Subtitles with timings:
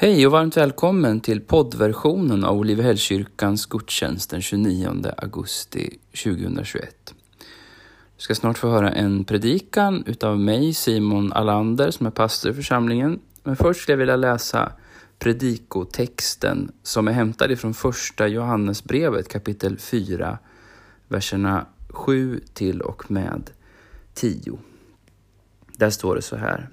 [0.00, 7.14] Hej och varmt välkommen till poddversionen av Olivehällskyrkans gudstjänst den 29 augusti 2021.
[8.16, 12.54] Du ska snart få höra en predikan utav mig, Simon Alander, som är pastor i
[12.54, 13.20] församlingen.
[13.42, 14.72] Men först skulle jag vilja läsa
[15.18, 20.38] predikotexten som är hämtad ifrån första Johannesbrevet kapitel 4,
[21.08, 23.50] verserna 7 till och med
[24.14, 24.58] 10.
[25.76, 26.68] Där står det så här.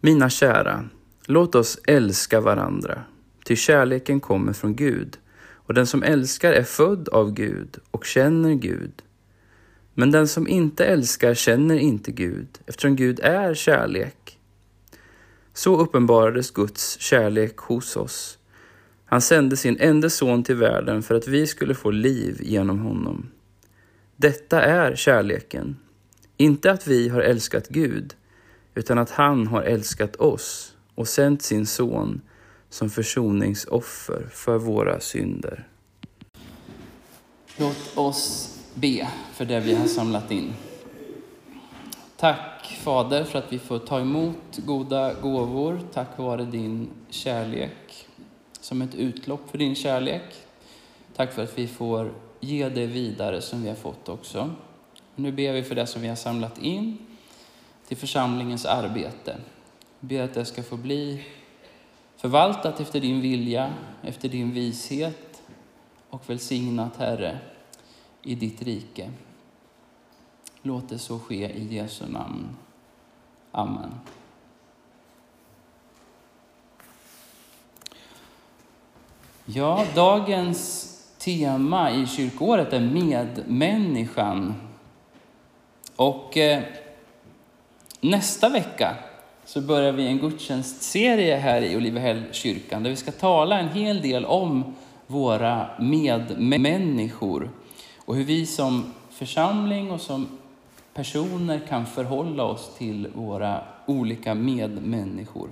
[0.00, 0.88] Mina kära,
[1.30, 3.02] låt oss älska varandra,
[3.44, 5.18] ty kärleken kommer från Gud,
[5.52, 9.02] och den som älskar är född av Gud och känner Gud.
[9.94, 14.38] Men den som inte älskar känner inte Gud, eftersom Gud är kärlek.
[15.54, 18.38] Så uppenbarades Guds kärlek hos oss.
[19.04, 23.30] Han sände sin enda son till världen för att vi skulle få liv genom honom.
[24.16, 25.76] Detta är kärleken.
[26.36, 28.14] Inte att vi har älskat Gud,
[28.74, 32.20] utan att han har älskat oss och sänt sin son
[32.68, 35.68] som försoningsoffer för våra synder.
[37.56, 40.52] Låt oss be för det vi har samlat in.
[42.16, 48.08] Tack Fader för att vi får ta emot goda gåvor tack vare din kärlek.
[48.60, 50.34] Som ett utlopp för din kärlek.
[51.16, 54.50] Tack för att vi får ge det vidare som vi har fått också.
[55.16, 56.98] Nu ber vi för det som vi har samlat in
[57.88, 59.36] till församlingens arbete.
[60.00, 61.24] Ber att det ska få bli
[62.16, 65.42] förvaltat efter din vilja, efter din vishet
[66.10, 67.38] och välsignat, Herre,
[68.22, 69.10] i ditt rike.
[70.62, 72.56] Låt det så ske i Jesu namn.
[73.52, 73.90] Amen.
[79.44, 80.86] Ja, dagens
[81.18, 84.54] tema i kyrkåret är medmänniskan.
[85.96, 86.62] Och eh,
[88.00, 88.96] nästa vecka
[89.50, 94.24] så börjar vi en gudstjänstserie här i Olivehällskyrkan där vi ska tala en hel del
[94.24, 94.74] om
[95.06, 97.50] våra medmänniskor
[97.98, 100.28] och hur vi som församling och som
[100.94, 105.48] personer kan förhålla oss till våra olika medmänniskor.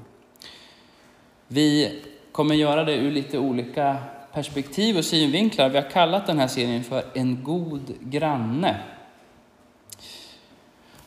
[1.48, 3.97] Vi kommer göra det ur lite olika
[4.32, 5.69] perspektiv och synvinklar.
[5.69, 8.76] Vi har kallat den här serien för En god granne.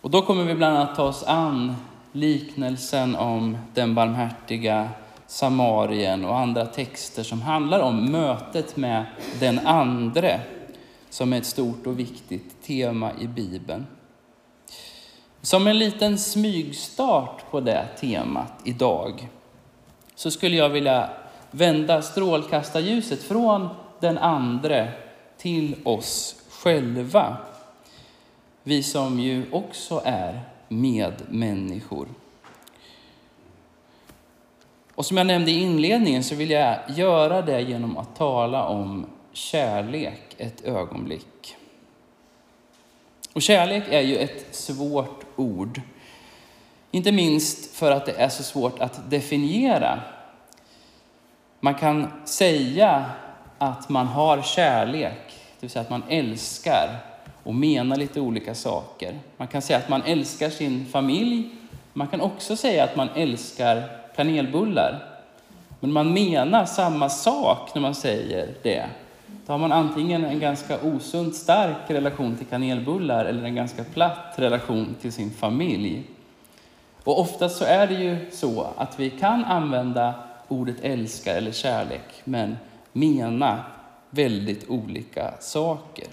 [0.01, 1.75] Och då kommer vi bland annat ta oss an
[2.11, 4.89] liknelsen om den barmhärtiga
[5.27, 9.05] Samarien och andra texter som handlar om mötet med
[9.39, 10.41] den andre,
[11.09, 13.87] som är ett stort och viktigt tema i Bibeln.
[15.41, 19.27] Som en liten smygstart på det temat idag
[20.15, 21.09] så skulle jag vilja
[21.51, 24.91] vända strålkastarljuset från den andre
[25.37, 27.37] till oss själva.
[28.63, 30.41] Vi som ju också är
[30.71, 32.07] medmänniskor.
[34.95, 39.05] Och som jag nämnde i inledningen så vill jag göra det genom att tala om
[39.33, 41.55] kärlek ett ögonblick.
[43.33, 45.81] Och kärlek är ju ett svårt ord.
[46.91, 50.01] Inte minst för att det är så svårt att definiera.
[51.59, 53.05] Man kan säga
[53.57, 57.10] att man har kärlek, det vill säga att man älskar
[57.43, 59.19] och menar lite olika saker.
[59.37, 61.49] Man kan säga att man älskar sin familj.
[61.93, 63.83] Man kan också säga att man älskar
[64.15, 65.03] kanelbullar.
[65.79, 68.85] Men man menar samma sak när man säger det.
[69.45, 74.33] Då har man antingen en ganska osunt stark relation till kanelbullar eller en ganska platt
[74.35, 76.03] relation till sin familj.
[77.03, 80.13] Och oftast så är det ju så att vi kan använda
[80.47, 82.57] ordet älska eller kärlek, men
[82.93, 83.63] mena
[84.09, 86.07] väldigt olika saker.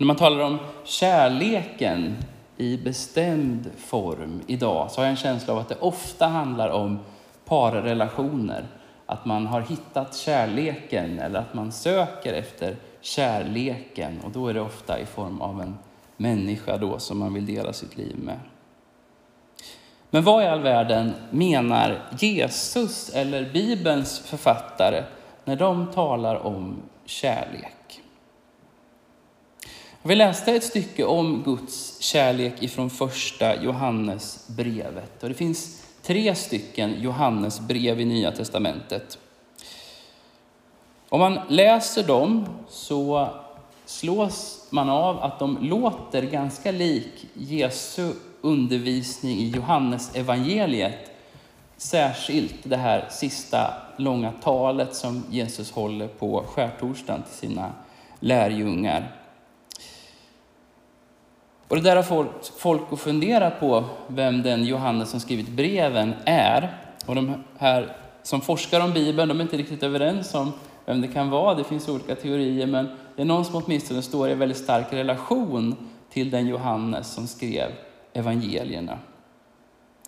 [0.00, 2.16] När man talar om kärleken
[2.56, 6.98] i bestämd form idag så har jag en känsla av att det ofta handlar om
[7.44, 8.66] parrelationer.
[9.06, 14.60] Att man har hittat kärleken eller att man söker efter kärleken och då är det
[14.60, 15.78] ofta i form av en
[16.16, 18.38] människa då som man vill dela sitt liv med.
[20.10, 25.04] Men vad i all världen menar Jesus eller Bibelns författare
[25.44, 27.74] när de talar om kärlek?
[30.02, 35.22] Vi läste ett stycke om Guds kärlek ifrån första Johannesbrevet.
[35.22, 39.18] Och det finns tre stycken Johannesbrev i Nya Testamentet.
[41.08, 43.28] Om man läser dem så
[43.84, 51.10] slås man av att de låter ganska lik Jesu undervisning i Johannes evangeliet.
[51.76, 57.72] Särskilt det här sista långa talet som Jesus håller på skärtorsdagen till sina
[58.20, 59.19] lärjungar.
[61.70, 66.14] Och det där har fått folk att fundera på vem den Johannes som skrivit breven
[66.24, 66.78] är.
[67.06, 70.52] Och de här som forskar om Bibeln, de är inte riktigt överens om
[70.84, 71.54] vem det kan vara.
[71.54, 75.76] Det finns olika teorier, men det är någon som åtminstone står i väldigt stark relation
[76.12, 77.70] till den Johannes som skrev
[78.12, 78.98] evangelierna.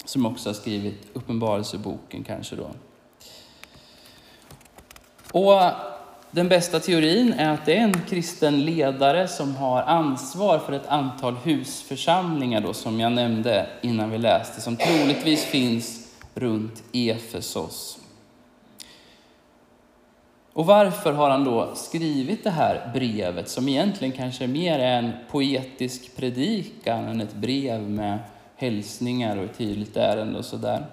[0.04, 2.70] Som också har skrivit Uppenbarelseboken kanske då.
[5.32, 5.62] Och
[6.32, 10.87] den bästa teorin är att det är en kristen ledare som har ansvar för ett
[10.87, 17.99] antal husförsamlingar då, som jag nämnde innan vi läste, som troligtvis finns runt Efesos.
[20.52, 25.12] Och varför har han då skrivit det här brevet som egentligen kanske mer är en
[25.31, 28.19] poetisk predikan än ett brev med
[28.56, 30.87] hälsningar och ett tydligt ärende och sådär.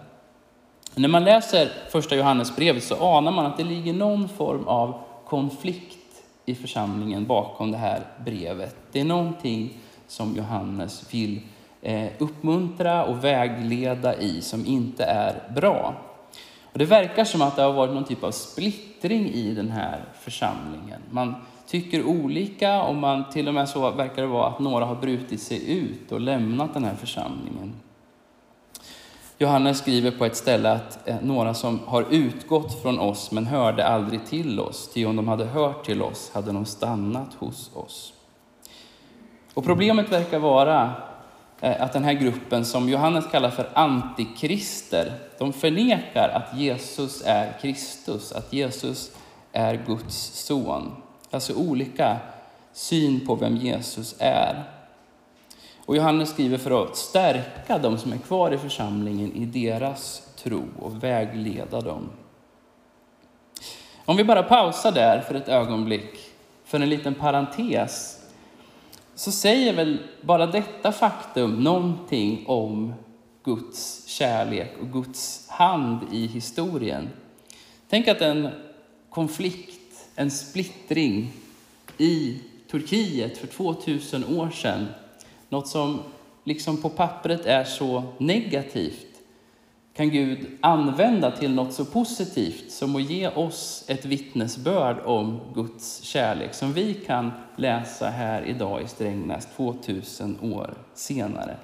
[0.96, 6.24] När man läser första Johannesbrevet så anar man att det ligger någon form av konflikt
[6.46, 8.76] i församlingen bakom det här brevet.
[8.92, 9.78] Det är någonting
[10.08, 11.42] som Johannes vill
[11.82, 15.94] eh, uppmuntra och vägleda i som inte är bra.
[16.72, 20.04] Och det verkar som att det har varit någon typ av splittring i den här
[20.14, 21.02] församlingen.
[21.12, 21.36] Man
[21.68, 25.42] tycker olika och man till och med så verkar det vara att några har brutit
[25.42, 27.74] sig ut och lämnat den här församlingen.
[29.42, 33.88] Johannes skriver på ett ställe att eh, några som har utgått från oss men hörde
[33.88, 38.14] aldrig till oss, ty om de hade hört till oss hade de stannat hos oss.
[39.54, 40.94] Och problemet verkar vara
[41.62, 47.58] eh, att den här gruppen som Johannes kallar för antikrister, de förnekar att Jesus är
[47.62, 49.12] Kristus, att Jesus
[49.52, 50.92] är Guds son.
[51.32, 52.18] Alltså olika
[52.74, 54.79] syn på vem Jesus är.
[55.90, 60.64] Och Johannes skriver för att stärka de som är kvar i församlingen i deras tro
[60.80, 62.10] och vägleda dem.
[64.06, 66.20] Om vi bara pausar där för ett ögonblick,
[66.66, 68.24] för en liten parentes,
[69.16, 72.94] så säger väl bara detta faktum någonting om
[73.44, 77.10] Guds kärlek och Guds hand i historien.
[77.90, 78.50] Tänk att en
[79.10, 81.32] konflikt, en splittring
[81.98, 82.42] i
[82.72, 84.88] Turkiet för 2000 år sedan
[85.50, 86.00] något som
[86.44, 89.06] liksom på pappret är så negativt
[90.00, 96.02] kan Gud använda till något så positivt som att ge oss ett vittnesbörd om Guds
[96.02, 101.58] kärlek som vi kan läsa här idag i Strängnäs 2000 år senare.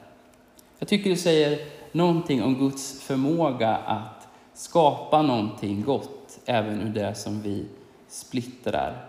[0.79, 1.59] Jag tycker det säger
[1.91, 7.65] någonting om Guds förmåga att skapa någonting gott även ur det som vi
[8.07, 9.05] splittrar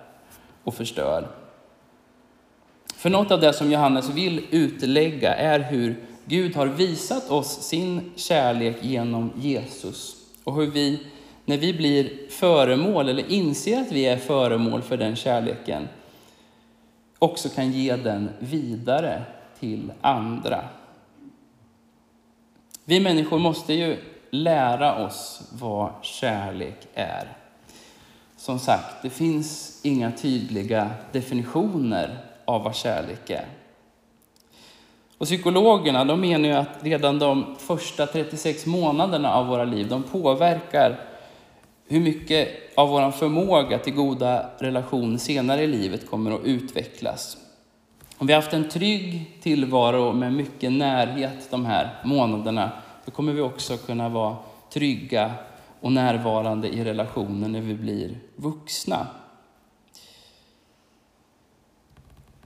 [0.65, 1.29] och förstör.
[2.97, 8.13] För något av det som Johannes vill utlägga är hur Gud har visat oss sin
[8.17, 11.01] kärlek genom Jesus och hur vi,
[11.45, 15.89] när vi blir föremål eller inser att vi är föremål för den kärleken,
[17.19, 19.23] också kan ge den vidare
[19.61, 20.65] till andra.
[22.85, 23.97] Vi människor måste ju
[24.31, 27.37] lära oss vad kärlek är.
[28.37, 33.47] Som sagt, det finns inga tydliga definitioner av vad kärlek är.
[35.19, 40.03] Och psykologerna de menar ju att redan de första 36 månaderna av våra liv de
[40.03, 41.01] påverkar
[41.89, 47.37] hur mycket av vår förmåga till goda relationer senare i livet kommer att utvecklas.
[48.19, 52.71] Om vi har haft en trygg tillvaro med mycket närhet de här månaderna,
[53.05, 54.37] då kommer vi också kunna vara
[54.73, 55.35] trygga
[55.81, 59.07] och närvarande i relationen när vi blir vuxna.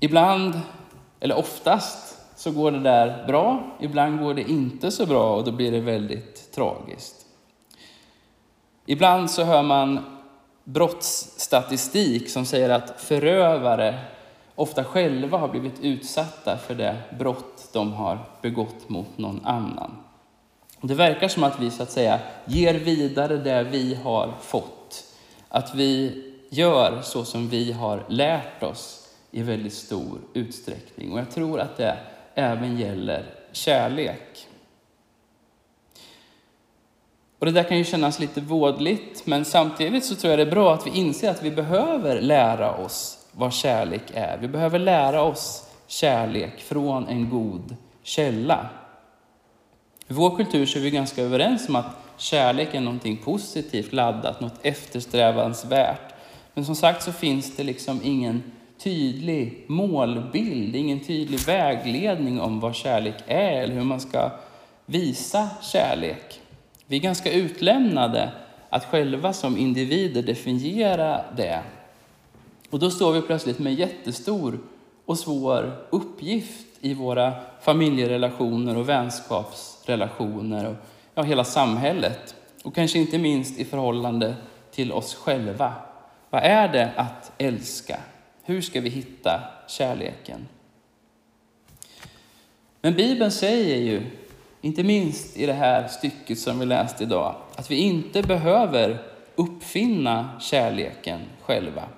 [0.01, 0.61] Ibland,
[1.21, 3.77] eller oftast, så går det där bra.
[3.81, 7.27] Ibland går det inte så bra och då blir det väldigt tragiskt.
[8.87, 10.19] Ibland så hör man
[10.65, 13.99] brottsstatistik som säger att förövare
[14.55, 19.97] ofta själva har blivit utsatta för det brott de har begått mot någon annan.
[20.81, 25.05] Det verkar som att vi så att säga ger vidare det vi har fått.
[25.49, 31.13] Att vi gör så som vi har lärt oss i väldigt stor utsträckning.
[31.13, 31.97] Och jag tror att det
[32.35, 34.47] även gäller kärlek.
[37.39, 40.51] Och det där kan ju kännas lite vådligt, men samtidigt så tror jag det är
[40.51, 44.39] bra att vi inser att vi behöver lära oss vad kärlek är.
[44.39, 48.69] Vi behöver lära oss kärlek från en god källa.
[50.09, 54.41] I vår kultur så är vi ganska överens om att kärlek är någonting positivt laddat,
[54.41, 56.15] något eftersträvansvärt.
[56.55, 58.43] Men som sagt så finns det liksom ingen
[58.83, 64.31] tydlig målbild, ingen tydlig vägledning om vad kärlek är eller hur man ska
[64.87, 66.41] visa kärlek.
[66.87, 68.31] Vi är ganska utlämnade
[68.71, 71.61] att själva som individer definiera det.
[72.71, 74.59] Och då står vi plötsligt med en jättestor
[75.05, 80.77] och svår uppgift i våra familjerelationer och vänskapsrelationer och
[81.15, 82.35] ja, hela samhället.
[82.65, 84.35] och kanske inte minst i förhållande
[84.71, 85.73] till oss själva.
[86.31, 88.01] Vad är det att älska?
[88.45, 90.49] Hur ska vi hitta kärleken?
[92.81, 94.03] Men Bibeln säger ju,
[94.61, 99.03] inte minst i det här stycket som vi läste idag, att vi inte behöver
[99.35, 101.89] uppfinna kärleken själva.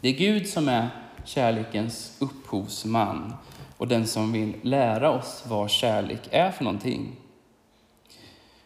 [0.00, 0.88] Det är Gud som är
[1.24, 3.34] kärlekens upphovsman
[3.76, 7.16] och den som vill lära oss vad kärlek är för någonting.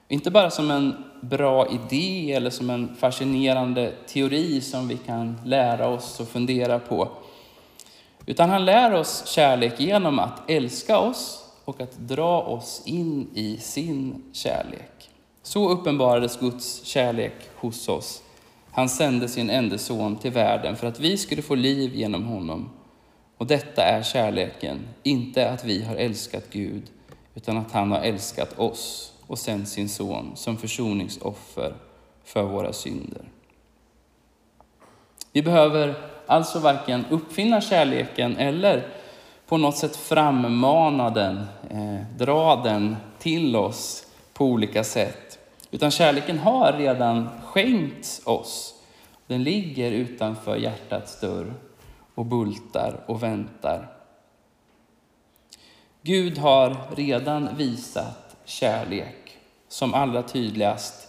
[0.09, 5.88] Inte bara som en bra idé eller som en fascinerande teori som vi kan lära
[5.88, 7.09] oss och fundera på.
[8.27, 13.57] Utan han lär oss kärlek genom att älska oss och att dra oss in i
[13.57, 15.11] sin kärlek.
[15.43, 18.23] Så uppenbarades Guds kärlek hos oss.
[18.71, 22.71] Han sände sin enda son till världen för att vi skulle få liv genom honom.
[23.37, 26.83] Och detta är kärleken, inte att vi har älskat Gud,
[27.35, 31.75] utan att han har älskat oss och sänt sin son som försoningsoffer
[32.25, 33.23] för våra synder.
[35.32, 35.94] Vi behöver
[36.26, 38.88] alltså varken uppfinna kärleken eller
[39.47, 41.37] på något sätt frammana den,
[41.70, 45.38] eh, dra den till oss på olika sätt.
[45.70, 48.75] Utan kärleken har redan skänkts oss.
[49.26, 51.54] Den ligger utanför hjärtats dörr
[52.14, 53.88] och bultar och väntar.
[56.02, 59.38] Gud har redan visat kärlek
[59.69, 61.09] som allra tydligast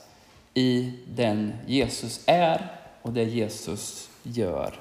[0.54, 2.68] i den Jesus är
[3.02, 4.74] och det Jesus gör.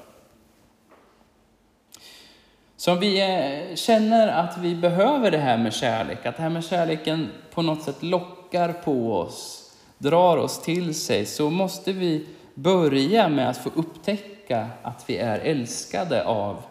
[2.77, 6.49] Så om vi eh, känner att vi behöver det här med kärlek, att det här
[6.49, 12.27] med kärleken på något sätt lockar på oss, drar oss till sig, så måste vi
[12.53, 16.63] börja med att få upptäcka att vi är älskade av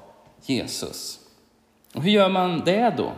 [0.42, 1.20] Jesus.
[1.94, 3.12] Och hur gör man det då?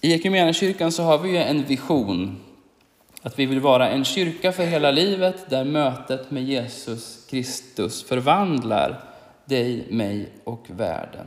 [0.00, 2.40] I Equmeniakyrkan så har vi ju en vision
[3.22, 9.00] att vi vill vara en kyrka för hela livet där mötet med Jesus Kristus förvandlar
[9.44, 11.26] dig, mig och världen.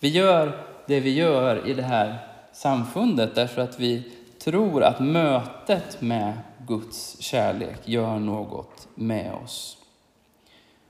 [0.00, 2.18] Vi gör det vi gör i det här
[2.52, 4.02] samfundet därför att vi
[4.38, 6.32] tror att mötet med
[6.66, 9.78] Guds kärlek gör något med oss.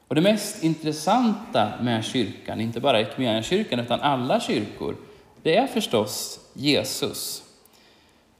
[0.08, 4.96] Och det mest intressanta med kyrkan, inte bara kyrkan utan alla kyrkor,
[5.44, 7.42] det är förstås Jesus.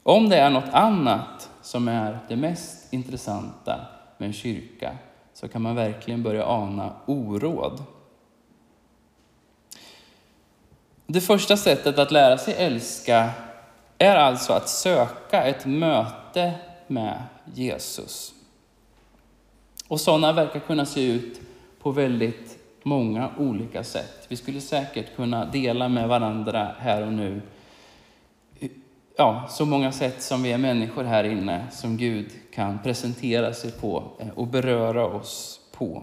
[0.03, 3.87] Om det är något annat som är det mest intressanta
[4.19, 4.97] med en kyrka
[5.35, 7.83] så kan man verkligen börja ana oråd.
[11.07, 13.31] Det första sättet att lära sig älska
[13.99, 16.53] är alltså att söka ett möte
[16.87, 17.23] med
[17.55, 18.35] Jesus.
[19.89, 21.41] Och sådana verkar kunna se ut
[21.83, 22.54] på väldigt
[22.85, 24.27] många olika sätt.
[24.29, 27.41] Vi skulle säkert kunna dela med varandra här och nu
[29.17, 33.73] ja, så många sätt som vi är människor här inne som Gud kan presentera sig
[33.73, 36.03] på eh, och beröra oss på.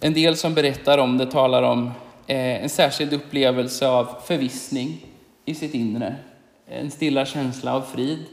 [0.00, 1.86] En del som berättar om det talar om
[2.26, 5.06] eh, en särskild upplevelse av förvissning
[5.44, 6.16] i sitt inre.
[6.66, 8.24] En stilla känsla av frid,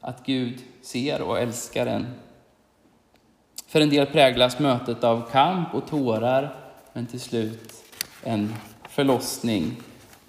[0.00, 2.06] att Gud ser och älskar en.
[3.68, 6.54] För en del präglas mötet av kamp och tårar,
[6.92, 7.72] men till slut
[8.22, 8.54] en
[8.88, 9.76] förlossning,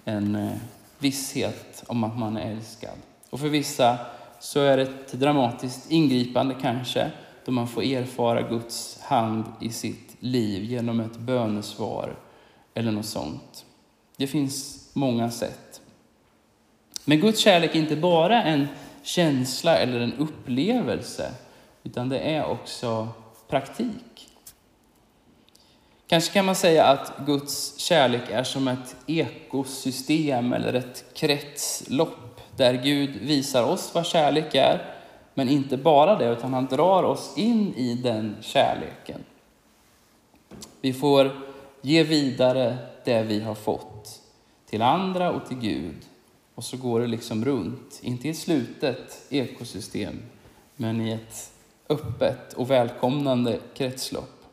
[0.04, 0.52] en eh,
[0.98, 2.98] visshet om att man är älskad.
[3.30, 3.98] Och för vissa
[4.40, 7.10] så är det ett dramatiskt ingripande kanske,
[7.44, 12.16] då man får erfara Guds hand i sitt liv genom ett bönesvar
[12.74, 13.64] eller något sånt.
[14.16, 15.80] Det finns många sätt.
[17.04, 18.68] Men Guds kärlek är inte bara en
[19.02, 21.32] känsla eller en upplevelse,
[21.82, 23.08] utan det är också
[23.50, 24.28] praktik.
[26.06, 32.74] Kanske kan man säga att Guds kärlek är som ett ekosystem eller ett kretslopp där
[32.74, 34.94] Gud visar oss vad kärlek är,
[35.34, 39.24] men inte bara det, utan han drar oss in i den kärleken.
[40.80, 41.30] Vi får
[41.82, 44.20] ge vidare det vi har fått
[44.66, 45.96] till andra och till Gud.
[46.54, 50.22] Och så går det liksom runt, inte i ett slutet ekosystem,
[50.76, 51.52] men i ett
[51.90, 54.44] öppet och välkomnande kretslopp.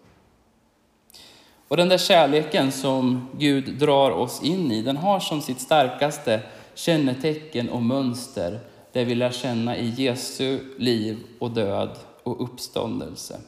[1.67, 6.41] Och den där kärleken som Gud drar oss in i, den har som sitt starkaste
[6.73, 8.59] kännetecken och mönster
[8.91, 13.39] det vi lär känna i Jesu liv och död och uppståndelse.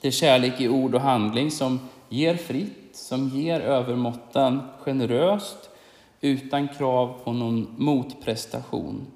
[0.00, 5.70] Det är kärlek i ord och handling som ger fritt, som ger övermåttan generöst,
[6.20, 9.06] utan krav på någon motprestation.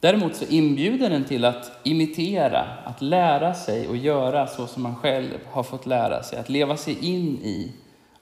[0.00, 4.96] Däremot så inbjuder den till att imitera, att lära sig och göra så som man
[4.96, 7.72] själv har fått lära sig, att leva sig in i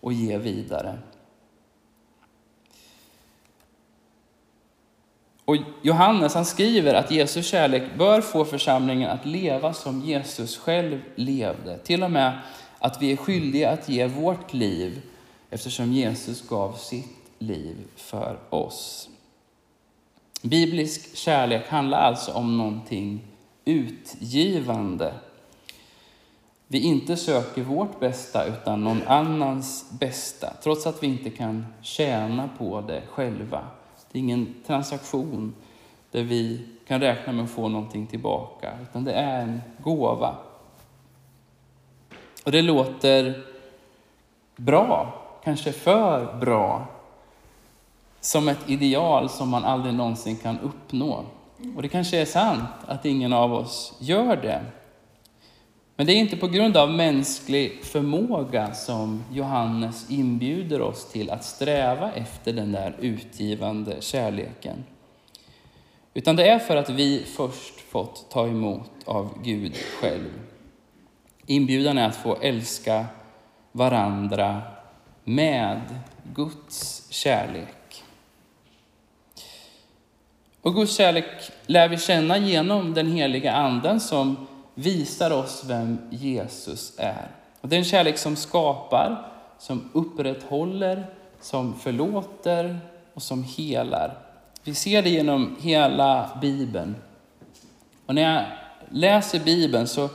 [0.00, 0.98] och ge vidare.
[5.44, 11.00] Och Johannes han skriver att Jesus kärlek bör få församlingen att leva som Jesus själv
[11.14, 11.78] levde.
[11.78, 12.38] Till och med
[12.78, 15.02] att vi är skyldiga att ge vårt liv
[15.50, 19.08] eftersom Jesus gav sitt liv för oss.
[20.44, 23.20] Biblisk kärlek handlar alltså om någonting
[23.64, 25.14] utgivande.
[26.66, 32.48] Vi inte söker vårt bästa utan någon annans bästa, trots att vi inte kan tjäna
[32.58, 33.64] på det själva.
[34.12, 35.54] Det är ingen transaktion
[36.10, 40.36] där vi kan räkna med att få någonting tillbaka, utan det är en gåva.
[42.44, 43.42] Och det låter
[44.56, 46.86] bra, kanske för bra,
[48.24, 51.24] som ett ideal som man aldrig någonsin kan uppnå.
[51.76, 54.60] Och det kanske är sant att ingen av oss gör det.
[55.96, 61.44] Men det är inte på grund av mänsklig förmåga som Johannes inbjuder oss till att
[61.44, 64.84] sträva efter den där utgivande kärleken.
[66.14, 70.30] Utan det är för att vi först fått ta emot av Gud själv.
[71.46, 73.06] Inbjudan är att få älska
[73.72, 74.62] varandra
[75.24, 75.80] med
[76.34, 77.83] Guds kärlek.
[80.64, 81.24] Och Guds kärlek
[81.66, 87.30] lär vi känna genom den heliga anden som visar oss vem Jesus är.
[87.60, 91.06] Och det är en kärlek som skapar, som upprätthåller,
[91.40, 92.80] som förlåter
[93.14, 94.18] och som helar.
[94.62, 96.96] Vi ser det genom hela Bibeln.
[98.06, 98.44] Och när jag
[98.88, 100.08] läser Bibeln så,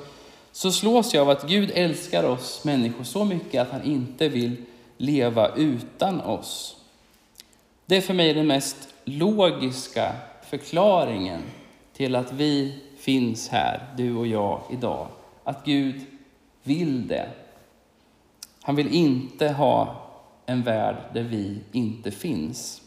[0.52, 4.56] så slås jag av att Gud älskar oss människor så mycket att han inte vill
[4.98, 6.76] leva utan oss.
[7.86, 10.16] Det är för mig den mest logiska
[10.50, 11.42] förklaringen
[11.94, 15.08] till att vi finns här, du och jag, idag.
[15.44, 16.02] Att Gud
[16.64, 17.30] vill det.
[18.62, 20.06] Han vill inte ha
[20.46, 22.82] en värld där vi inte finns.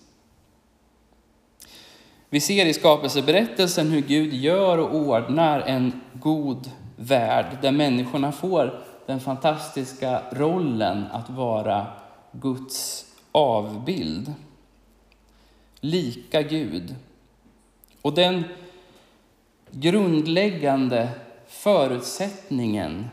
[2.29, 8.81] Vi ser i skapelseberättelsen hur Gud gör och ordnar en god värld där människorna får
[9.07, 11.87] den fantastiska rollen att vara
[12.33, 14.35] Guds avbild.
[15.81, 16.95] Lika Gud.
[18.03, 18.45] Och den
[19.71, 21.09] grundläggande
[21.47, 23.09] förutsättningen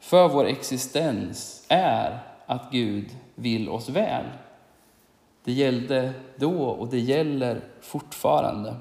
[0.00, 4.24] för vår existens är att Gud vill oss väl.
[5.44, 8.76] Det gällde då och det gäller fortfarande.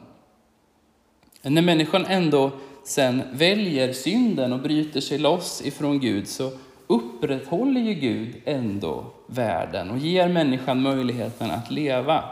[1.42, 2.52] När människan ändå
[2.84, 6.52] sen väljer synden och bryter sig loss ifrån Gud så
[6.88, 12.24] upprätthåller ju Gud ändå världen och ger människan möjligheten att leva.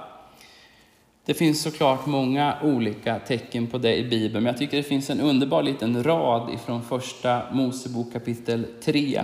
[1.26, 5.10] Det finns såklart många olika tecken på det i Bibeln, men jag tycker det finns
[5.10, 9.24] en underbar liten rad ifrån första Mosebok kapitel 3.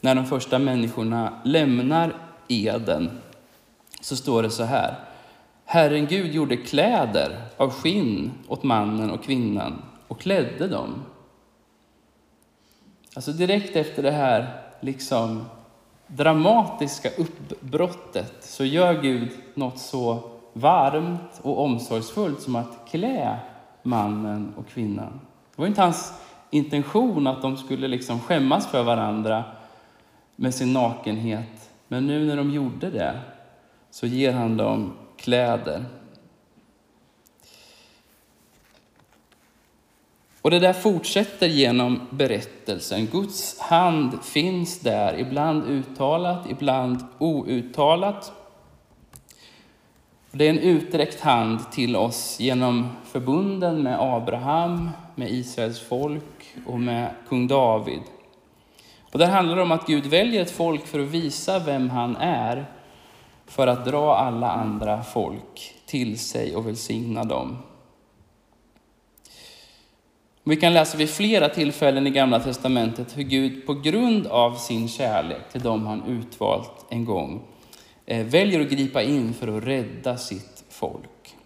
[0.00, 2.16] När de första människorna lämnar
[2.48, 3.20] Eden
[4.00, 4.94] så står det så här.
[5.64, 11.02] Herren Gud gjorde kläder av skinn åt mannen och kvinnan och klädde dem.
[13.14, 15.44] Alltså direkt efter det här liksom
[16.06, 23.38] dramatiska uppbrottet så gör Gud något så varmt och omsorgsfullt som att klä
[23.82, 25.20] mannen och kvinnan.
[25.56, 26.12] Det var inte hans
[26.50, 29.44] intention att de skulle liksom skämmas för varandra
[30.36, 31.70] med sin nakenhet.
[31.88, 33.20] Men nu när de gjorde det
[33.90, 35.84] så ger han dem kläder.
[40.42, 43.06] Och det där fortsätter genom berättelsen.
[43.06, 48.32] Guds hand finns där, ibland uttalat, ibland outtalat.
[50.32, 56.80] Det är en utsträckt hand till oss genom förbunden med Abraham, med Israels folk och
[56.80, 58.00] med kung David.
[59.12, 62.16] Och där handlar det om att Gud väljer ett folk för att visa vem han
[62.16, 62.66] är,
[63.46, 67.58] för att dra alla andra folk till sig och välsigna dem.
[70.44, 74.88] Vi kan läsa vid flera tillfällen i Gamla Testamentet hur Gud på grund av sin
[74.88, 77.42] kärlek till dem han utvalt en gång
[78.06, 81.36] Eh, väljer att gripa in för att rädda sitt folk.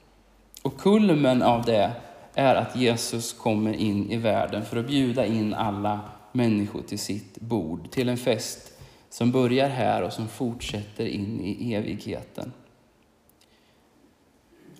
[0.63, 1.93] Och kulmen av det
[2.35, 6.01] är att Jesus kommer in i världen för att bjuda in alla
[6.33, 8.73] människor till sitt bord, till en fest
[9.11, 12.53] som börjar här och som fortsätter in i evigheten.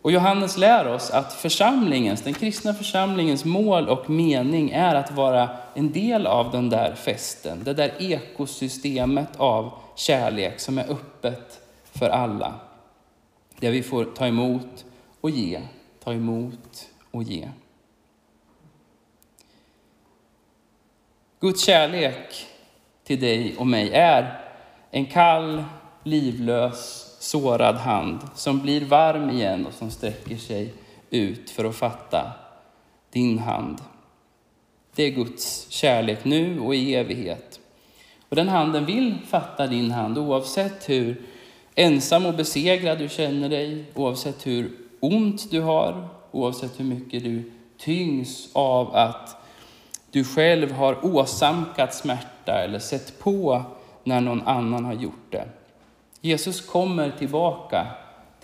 [0.03, 5.49] Och Johannes lär oss att församlingens, den kristna församlingens mål och mening är att vara
[5.75, 11.64] en del av den där festen, det där ekosystemet av kärlek som är öppet
[11.99, 12.55] för alla.
[13.61, 14.85] Där vi får ta emot
[15.21, 15.63] och ge,
[16.05, 17.49] ta emot och ge.
[21.41, 22.47] Guds kärlek
[23.05, 24.41] till dig och mig är
[24.91, 25.65] en kall,
[26.03, 30.73] livlös, sårad hand som blir varm igen och som sträcker sig
[31.11, 32.33] ut för att fatta
[33.11, 33.79] din hand.
[34.95, 37.61] Det är Guds kärlek nu och i evighet.
[38.29, 41.23] Och den handen vill fatta din hand oavsett hur
[41.75, 47.53] ensam och besegrad du känner dig, oavsett hur ont du har, oavsett hur mycket du
[47.79, 49.37] tyngs av att
[50.11, 53.63] du själv har åsamkat smärta eller sett på
[54.05, 55.49] när någon annan har gjort det.
[56.21, 57.87] Jesus kommer tillbaka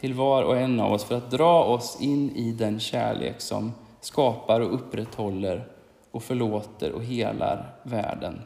[0.01, 3.73] till var och en av oss för att dra oss in i den kärlek som
[4.01, 5.69] skapar och upprätthåller
[6.11, 8.43] och förlåter och helar världen.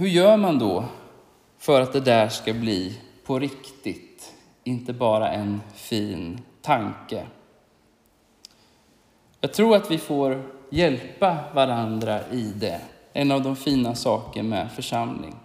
[0.00, 0.84] Hur gör man då
[1.58, 4.34] för att det där ska bli på riktigt,
[4.64, 7.26] inte bara en fin tanke?
[9.40, 12.80] Jag tror att vi får hjälpa varandra i det.
[13.12, 15.36] En av de fina sakerna med församling.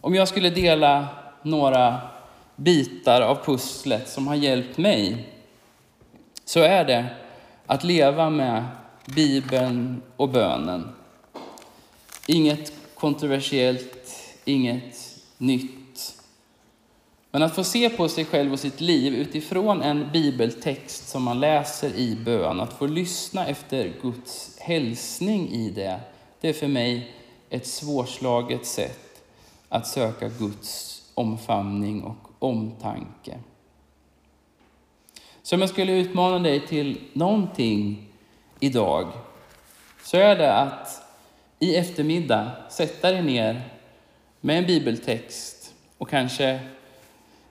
[0.00, 1.08] Om jag skulle dela
[1.42, 2.00] några
[2.56, 5.32] bitar av pusslet som har hjälpt mig
[6.44, 7.06] så är det
[7.66, 8.64] att leva med
[9.06, 10.92] Bibeln och bönen.
[12.26, 14.08] Inget kontroversiellt,
[14.44, 16.14] inget nytt.
[17.30, 21.40] Men att få se på sig själv och sitt liv utifrån en bibeltext som man
[21.40, 26.00] läser i bön, att få lyssna efter Guds hälsning i det,
[26.40, 27.14] det är för mig
[27.50, 29.22] ett svårslaget sätt
[29.68, 33.38] att söka Guds omfamning och omtanke.
[35.42, 38.08] Så om jag skulle utmana dig till någonting
[38.60, 39.12] idag
[40.02, 41.05] så är det att
[41.58, 43.62] i eftermiddag sätta dig ner
[44.40, 46.60] med en bibeltext och kanske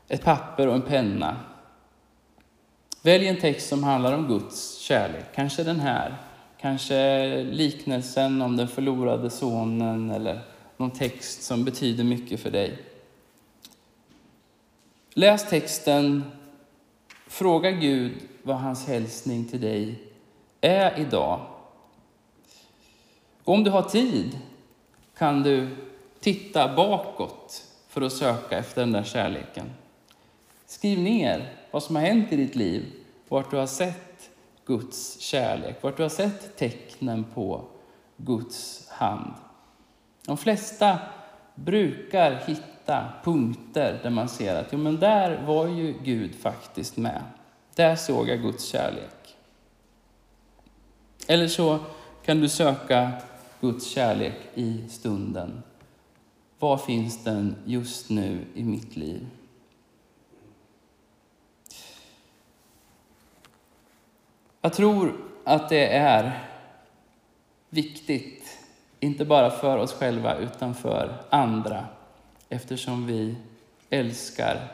[0.08, 1.38] ett papper och en penna.
[3.02, 6.16] Välj en text som handlar om Guds kärlek, kanske den här,
[6.62, 10.42] kanske liknelsen om den förlorade sonen eller
[10.78, 12.78] någon text som betyder mycket för dig.
[15.14, 16.24] Läs texten,
[17.28, 18.14] fråga Gud
[18.44, 20.00] vad hans hälsning till dig
[20.62, 21.55] är idag.
[23.46, 24.40] Och om du har tid
[25.18, 25.76] kan du
[26.20, 29.74] titta bakåt för att söka efter den där kärleken.
[30.66, 32.86] Skriv ner vad som har hänt i ditt liv,
[33.28, 34.30] vart du har sett
[34.66, 37.62] Guds kärlek, vart du har sett tecknen på
[38.18, 39.34] Guds hand.
[40.26, 41.00] De flesta
[41.56, 47.22] brukar hitta punkter där man ser att jo, men där var ju Gud faktiskt med.
[47.76, 49.36] Där såg jag Guds kärlek.
[51.28, 51.80] Eller så
[52.26, 53.12] kan du söka
[53.62, 55.64] Guds kärlek i stunden.
[56.60, 59.28] Var finns den just nu i mitt liv?
[64.62, 66.48] Jag tror att det är
[67.70, 68.58] viktigt,
[69.00, 71.86] inte bara för oss själva utan för andra,
[72.50, 73.36] eftersom vi
[73.90, 74.68] älskar,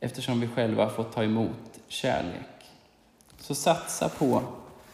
[0.00, 2.70] eftersom vi själva fått ta emot kärlek.
[3.38, 4.42] Så satsa på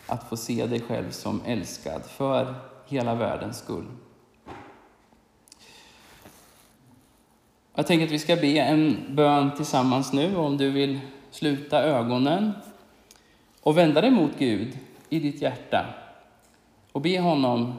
[0.06, 2.54] att få se dig själv som älskad för
[2.86, 3.86] hela världens skull.
[7.74, 10.36] Jag tänker att vi ska be en bön tillsammans nu.
[10.36, 12.52] Om du vill sluta ögonen
[13.60, 15.86] och vända dig mot Gud i ditt hjärta
[16.92, 17.74] och be honom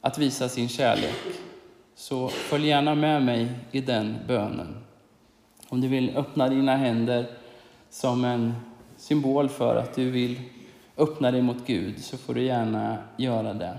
[0.00, 1.14] att visa sin kärlek,
[1.94, 4.76] så följ gärna med mig i den bönen.
[5.68, 7.26] Om du vill öppna dina händer
[7.90, 8.54] som en
[8.96, 10.40] symbol för att du vill
[10.96, 13.78] öppna dig mot Gud, så får du gärna göra det.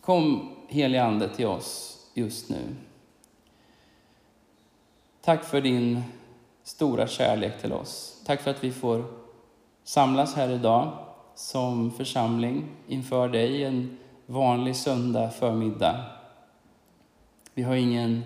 [0.00, 2.76] Kom helige Ande till oss just nu.
[5.20, 6.02] Tack för din
[6.62, 8.22] stora kärlek till oss.
[8.26, 9.04] Tack för att vi får
[9.84, 10.98] samlas här idag
[11.34, 16.04] som församling inför dig en vanlig söndag förmiddag.
[17.54, 18.24] Vi har ingen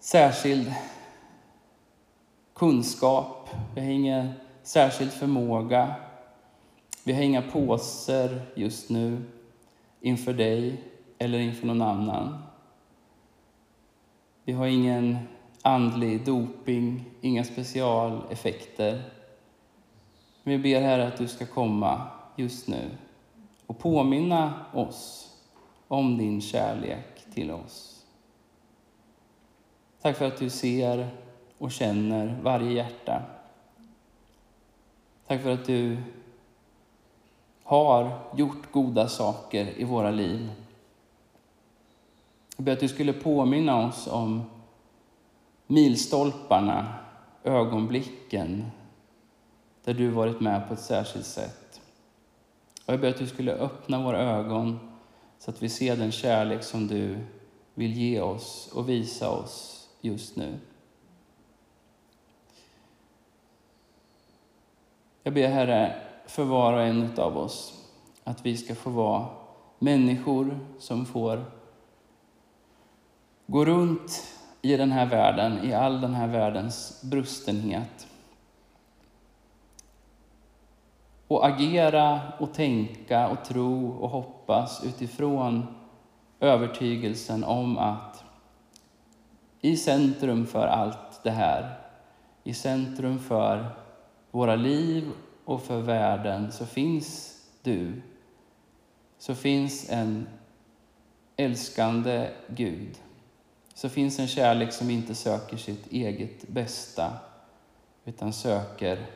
[0.00, 0.72] särskild
[2.58, 5.94] kunskap, vi har ingen särskild förmåga,
[7.04, 9.22] vi har inga påser just nu
[10.00, 10.82] inför dig
[11.18, 12.42] eller inför någon annan.
[14.44, 15.18] Vi har ingen
[15.62, 19.02] andlig doping, inga specialeffekter.
[20.42, 22.02] Vi ber Herre att du ska komma
[22.36, 22.90] just nu
[23.66, 25.32] och påminna oss
[25.88, 28.04] om din kärlek till oss.
[30.02, 31.10] Tack för att du ser
[31.58, 33.22] och känner varje hjärta.
[35.26, 35.96] Tack för att du
[37.62, 40.50] har gjort goda saker i våra liv.
[42.56, 44.42] Jag ber att du skulle påminna oss om
[45.66, 46.94] milstolparna,
[47.44, 48.70] ögonblicken
[49.84, 51.80] där du varit med på ett särskilt sätt.
[52.86, 54.88] Och jag ber att du skulle öppna våra ögon
[55.38, 57.18] Så att vi ser den kärlek som du
[57.74, 60.58] vill ge oss och visa oss just nu.
[65.28, 65.94] Jag ber Herre
[66.26, 67.84] för var och en av oss
[68.24, 69.26] att vi ska få vara
[69.78, 71.44] människor som får
[73.46, 74.26] gå runt
[74.62, 78.06] i den här världen, i all den här världens brustenhet.
[81.26, 85.66] Och agera och tänka och tro och hoppas utifrån
[86.40, 88.24] övertygelsen om att
[89.60, 91.78] i centrum för allt det här,
[92.44, 93.87] i centrum för
[94.30, 95.12] våra liv
[95.44, 98.02] och för världen så finns du.
[99.18, 100.28] Så finns en
[101.36, 102.98] älskande Gud.
[103.74, 107.12] Så finns en kärlek som inte söker sitt eget bästa
[108.04, 109.06] utan söker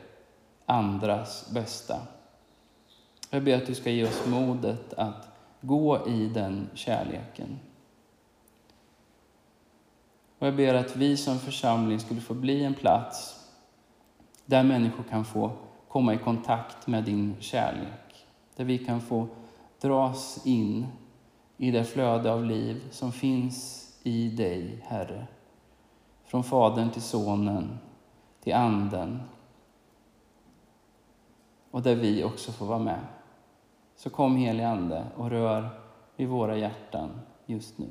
[0.65, 2.01] andras bästa.
[3.29, 5.27] Jag ber att du ska ge oss modet att
[5.61, 7.59] gå i den kärleken.
[10.39, 13.42] Och jag ber att vi som församling skulle få bli en plats
[14.45, 15.51] där människor kan få
[15.87, 18.27] komma i kontakt med din kärlek.
[18.55, 19.27] Där vi kan få
[19.81, 20.87] dras in
[21.57, 25.27] i det flöde av liv som finns i dig, Herre.
[26.25, 27.77] Från Fadern till Sonen,
[28.39, 29.21] till Anden.
[31.71, 32.99] Och där vi också får vara med.
[33.95, 35.69] Så kom helige Ande och rör
[36.15, 37.09] vid våra hjärtan
[37.45, 37.87] just nu.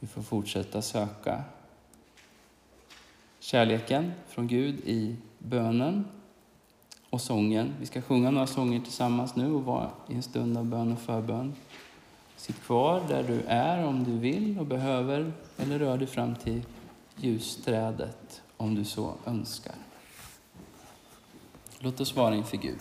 [0.00, 1.44] Vi får fortsätta söka
[3.40, 6.04] kärleken från Gud i bönen
[7.10, 7.74] och sången.
[7.80, 10.98] Vi ska sjunga några sånger tillsammans nu och vara i en stund av bön och
[10.98, 11.54] förbön.
[12.36, 16.62] Sitt kvar där du är om du vill och behöver eller rör dig fram till
[17.16, 19.74] ljusträdet om du så önskar.
[21.78, 22.78] Låt oss vara inför Gud.